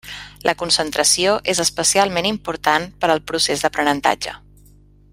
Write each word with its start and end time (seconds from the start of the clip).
La 0.49 0.53
concentració 0.61 1.35
és 1.53 1.61
especialment 1.65 2.29
important 2.31 2.89
per 3.05 3.11
al 3.17 3.25
procés 3.33 3.63
d'aprenentatge. 3.67 4.39